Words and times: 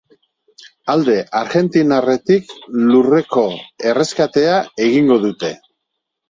Alde 0.93 1.17
argentinarretik 1.39 2.55
lurreko 2.93 3.45
erreskatea 3.91 4.57
egingo 4.89 5.21
dute. 5.29 5.55